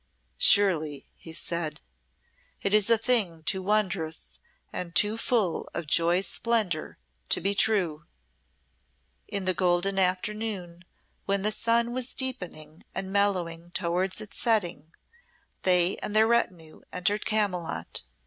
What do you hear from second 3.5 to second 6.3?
wondrous and too full of joy's